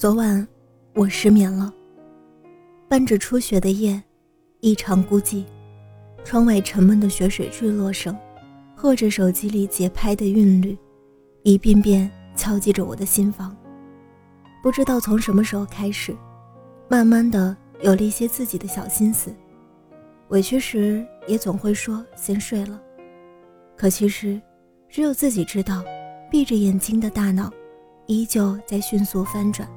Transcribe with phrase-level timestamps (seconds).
[0.00, 0.48] 昨晚
[0.94, 1.70] 我失眠了，
[2.88, 4.02] 伴着初雪的夜，
[4.60, 5.44] 异常孤寂，
[6.24, 8.16] 窗外沉闷的雪水坠落声。
[8.74, 10.74] 和着手机里节拍的韵律，
[11.42, 13.54] 一遍遍敲击着我的心房。
[14.62, 16.16] 不知道从什么时候开始，
[16.88, 19.30] 慢慢的有了一些自己的小心思。
[20.28, 22.80] 委屈时也总会说先睡了，
[23.76, 24.40] 可其实，
[24.88, 25.84] 只有自己知道，
[26.30, 27.52] 闭着眼睛的大脑，
[28.06, 29.68] 依旧在迅速翻转。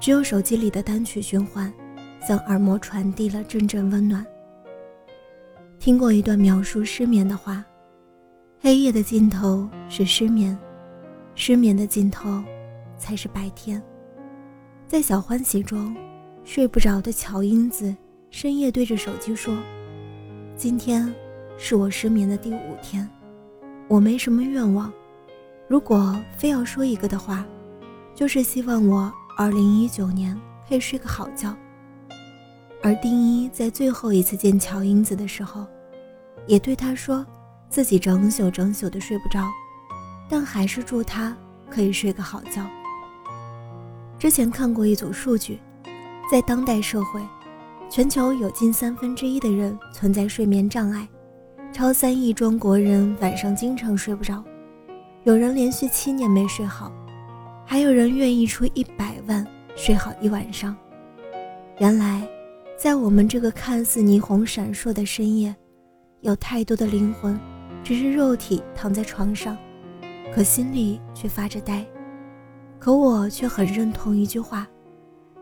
[0.00, 1.70] 只有手机里的单曲循环，
[2.26, 4.26] 向耳膜传递了阵阵温暖。
[5.78, 7.64] 听过一段描述失眠的话。
[8.62, 10.58] 黑夜的尽头是失眠，
[11.34, 12.42] 失眠的尽头
[12.98, 13.82] 才是白天。
[14.86, 15.96] 在小欢喜中，
[16.44, 17.96] 睡不着的乔英子
[18.28, 19.56] 深夜对着手机说
[20.56, 21.10] ：“今天
[21.56, 23.08] 是我失眠的第五天，
[23.88, 24.92] 我没什么愿望。
[25.66, 27.46] 如果非要说一个的话，
[28.14, 29.10] 就是希望我
[29.40, 30.38] 2019年
[30.68, 31.56] 可以睡个好觉。”
[32.82, 35.66] 而丁一在最后一次见乔英子的时候，
[36.46, 37.26] 也对他说。
[37.68, 39.48] 自己整宿整宿的睡不着，
[40.28, 41.36] 但还是祝他
[41.70, 42.68] 可以睡个好觉。
[44.18, 45.60] 之前看过一组数据，
[46.28, 47.20] 在当代社会，
[47.88, 51.08] 全球有近三分之一的人存在睡眠障碍，
[51.72, 54.42] 超三亿中国人晚上经常睡不着，
[55.22, 56.90] 有人连续七年没睡好，
[57.70, 60.76] 还有人愿意出一百万睡好一晚上。
[61.78, 62.28] 原来，
[62.76, 65.54] 在我们这个看似霓虹闪烁的深夜，
[66.22, 67.38] 有太多的灵魂。
[67.84, 69.56] 只是肉体躺在床上，
[70.34, 71.86] 可心里却发着呆。
[72.80, 74.66] 可我却很认同一句话：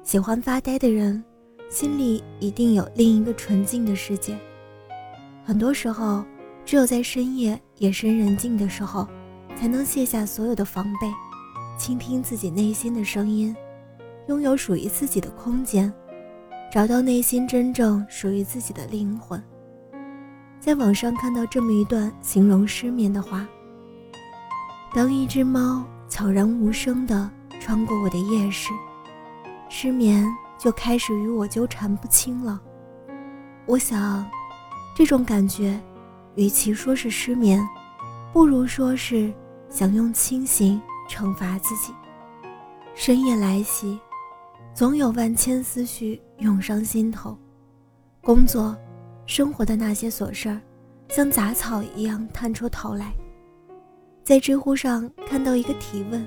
[0.02, 1.24] 喜欢发呆的人，
[1.70, 4.36] 心里一定有另一个纯净的世界。
[5.42, 6.22] 很多时候，
[6.66, 9.08] 只有在深夜夜深人静的时候，
[9.56, 11.10] 才能卸下所有的防备，
[11.78, 13.54] 倾听自己内心的声音，
[14.26, 15.90] 拥有属于自己的空间，
[16.70, 19.42] 找到内心真正属于自己的灵魂。
[20.60, 23.46] 在网上看到这么一段形容失眠的话：
[24.92, 27.30] 当一只猫悄然无声地
[27.60, 28.70] 穿过我的夜时，
[29.68, 30.26] 失眠
[30.58, 32.60] 就开始与我纠缠不清了。
[33.66, 34.28] 我想，
[34.96, 35.80] 这种感觉，
[36.34, 37.64] 与其说是失眠，
[38.32, 39.32] 不如说是
[39.70, 41.92] 想用清醒惩罚自己。
[42.94, 43.98] 深夜来袭，
[44.74, 47.36] 总有万千思绪涌上心头，
[48.20, 48.76] 工作。
[49.26, 50.58] 生活的那些琐事儿，
[51.08, 53.12] 像杂草一样探出头来。
[54.24, 56.26] 在知乎上看到一个提问：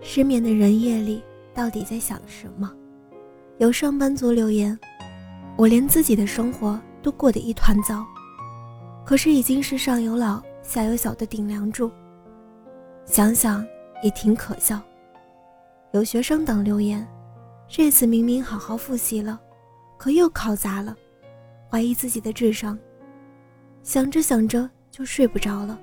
[0.00, 1.20] 失眠的人夜里
[1.52, 2.72] 到底在想什么？
[3.58, 4.78] 有上班族留言：
[5.56, 8.06] 我连自己的生活都过得一团糟，
[9.04, 11.90] 可是已经是上有老下有小的顶梁柱，
[13.08, 13.66] 想想
[14.02, 14.78] 也挺可笑。
[15.92, 17.06] 有学生党留言：
[17.66, 19.40] 这次明明好好复习了，
[19.96, 20.94] 可又考砸了。
[21.70, 22.78] 怀疑自己的智商，
[23.82, 25.78] 想着想着就睡不着了。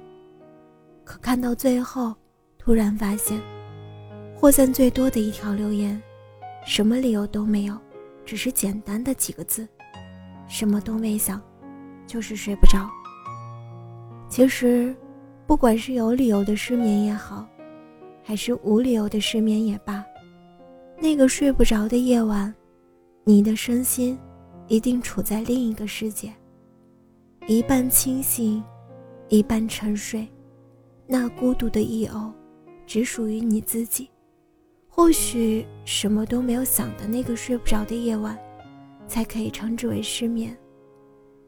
[1.03, 2.13] 可看到最后，
[2.59, 3.41] 突然发现，
[4.35, 5.99] 获赞最多的一条留言，
[6.63, 7.75] 什么理由都没有，
[8.23, 9.67] 只是简单的几个字，
[10.47, 11.41] 什么都没想，
[12.05, 12.87] 就是睡不着。
[14.29, 14.95] 其实，
[15.47, 17.47] 不管是有理由的失眠也好，
[18.23, 20.03] 还是无理由的失眠也罢，
[20.99, 22.53] 那个睡不着的夜晚，
[23.23, 24.17] 你的身心。
[24.67, 26.33] 一定处在另一个世界，
[27.45, 28.63] 一半清醒，
[29.29, 30.27] 一半沉睡。
[31.05, 32.31] 那孤独的一偶，
[32.87, 34.09] 只属于你自己。
[34.89, 38.35] 或许什么都没有想的那个睡不着的夜晚，
[39.07, 40.57] 才可以称之为失眠。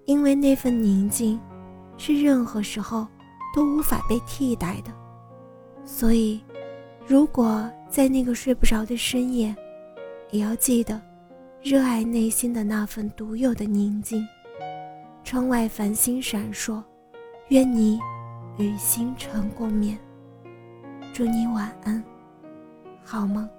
[0.06, 1.40] 因为那份宁静，
[1.98, 3.08] 是任何时候
[3.57, 4.94] 都无法被替代的。
[5.83, 6.39] 所以，
[7.07, 9.56] 如果在那个睡不着的深夜，
[10.30, 11.01] 也要记得。
[11.63, 14.24] 热爱内心的那份独有的宁静。
[15.24, 16.83] 窗外繁星闪烁，
[17.48, 18.00] 愿你
[18.59, 19.98] 与星辰共勉。
[21.12, 22.01] 祝你晚安，
[23.04, 23.50] 好梦。